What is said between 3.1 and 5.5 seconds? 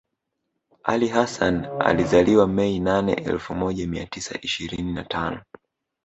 elfu moja mia tisa ishirini na tano